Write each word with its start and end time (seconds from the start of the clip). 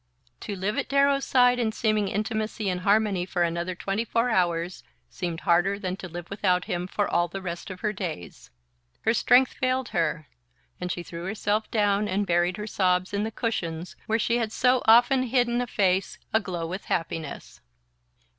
To 0.39 0.55
live 0.55 0.79
at 0.79 0.89
Darrow's 0.89 1.25
side 1.25 1.59
in 1.59 1.71
seeming 1.71 2.07
intimacy 2.07 2.67
and 2.69 2.81
harmony 2.81 3.23
for 3.23 3.43
another 3.43 3.75
twenty 3.75 4.03
four 4.03 4.31
hours 4.31 4.83
seemed 5.11 5.41
harder 5.41 5.77
than 5.77 5.95
to 5.97 6.07
live 6.07 6.27
without 6.31 6.65
him 6.65 6.87
for 6.87 7.07
all 7.07 7.27
the 7.27 7.39
rest 7.39 7.69
of 7.69 7.81
her 7.81 7.93
days. 7.93 8.49
Her 9.01 9.13
strength 9.13 9.53
failed 9.53 9.89
her, 9.89 10.27
and 10.79 10.91
she 10.91 11.03
threw 11.03 11.25
herself 11.25 11.69
down 11.69 12.07
and 12.07 12.25
buried 12.25 12.57
her 12.57 12.65
sobs 12.65 13.13
in 13.13 13.21
the 13.21 13.29
cushions 13.31 13.95
where 14.07 14.17
she 14.17 14.37
had 14.37 14.51
so 14.51 14.81
often 14.85 15.21
hidden 15.21 15.61
a 15.61 15.67
face 15.67 16.17
aglow 16.33 16.65
with 16.65 16.85
happiness. 16.85 17.61